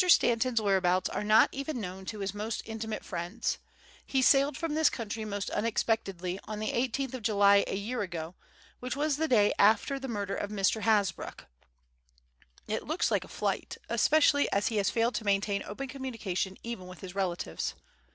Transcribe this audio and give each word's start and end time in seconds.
Stanton's 0.09 0.59
whereabouts 0.59 1.09
are 1.09 1.23
not 1.23 1.47
even 1.51 1.79
known 1.79 2.05
to 2.05 2.21
his 2.21 2.33
most 2.33 2.63
intimate 2.65 3.05
friends. 3.05 3.59
He 4.03 4.23
sailed 4.23 4.57
from 4.57 4.73
this 4.73 4.89
country 4.89 5.25
most 5.25 5.51
unexpectedly 5.51 6.39
on 6.45 6.57
the 6.57 6.71
eighteenth 6.71 7.13
of 7.13 7.21
July 7.21 7.63
a 7.67 7.75
year 7.75 8.01
ago, 8.01 8.33
which 8.79 8.95
was 8.95 9.17
the 9.17 9.27
day 9.27 9.53
after 9.59 9.99
the 9.99 10.07
murder 10.07 10.33
of 10.35 10.49
Mr. 10.49 10.81
Hasbrouck. 10.81 11.45
It 12.67 12.87
looks 12.87 13.11
like 13.11 13.23
a 13.23 13.27
flight, 13.27 13.77
especially 13.89 14.51
as 14.51 14.69
he 14.69 14.77
has 14.77 14.89
failed 14.89 15.13
to 15.13 15.23
maintain 15.23 15.61
open 15.67 15.87
communication 15.87 16.57
even 16.63 16.87
with 16.87 17.01
his 17.01 17.13
relatives. 17.13 17.75